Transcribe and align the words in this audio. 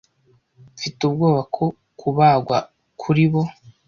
mfite 0.75 0.99
ubwoba 1.09 1.41
ko 1.55 1.65
kubagwa 1.99 2.57
kuri 3.01 3.23
bo 3.31 3.41